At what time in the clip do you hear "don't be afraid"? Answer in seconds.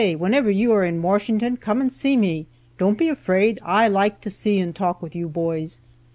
2.79-3.59